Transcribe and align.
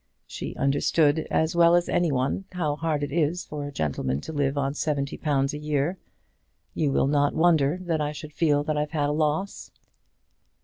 She 0.25 0.55
understood, 0.55 1.27
as 1.29 1.55
well 1.55 1.75
as 1.75 1.87
any 1.87 2.11
one, 2.11 2.45
how 2.53 2.75
hard 2.75 3.03
it 3.03 3.11
is 3.11 3.45
for 3.45 3.67
a 3.67 3.71
gentleman 3.71 4.19
to 4.21 4.33
live 4.33 4.57
on 4.57 4.73
seventy 4.73 5.15
pounds 5.15 5.53
a 5.53 5.59
year. 5.59 5.99
You 6.73 6.91
will 6.91 7.05
not 7.05 7.35
wonder 7.35 7.77
that 7.83 8.01
I 8.01 8.11
should 8.11 8.33
feel 8.33 8.63
that 8.63 8.75
I've 8.79 8.89
had 8.89 9.09
a 9.09 9.13
loss." 9.13 9.69